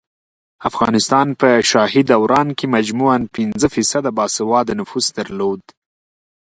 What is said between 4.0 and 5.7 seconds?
باسواده نفوس درلود